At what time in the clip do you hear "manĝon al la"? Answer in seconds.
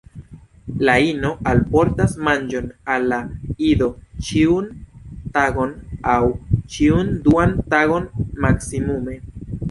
2.27-3.19